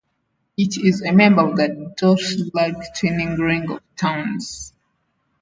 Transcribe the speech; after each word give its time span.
It 0.57 0.83
is 0.83 1.03
a 1.03 1.11
member 1.11 1.43
of 1.43 1.55
the 1.57 1.93
Douzelage 1.95 2.97
twinning 2.97 3.37
ring 3.37 3.69
of 3.69 3.81
towns. 3.95 4.73